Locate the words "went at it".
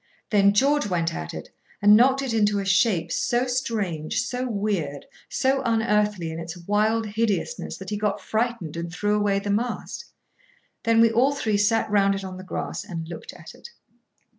0.87-1.49